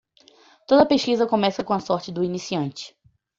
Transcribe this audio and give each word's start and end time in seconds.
Toda 0.67 0.87
pesquisa 0.87 1.27
começa 1.27 1.63
com 1.63 1.73
a 1.73 1.79
sorte 1.79 2.11
do 2.11 2.23
iniciante. 2.23 2.97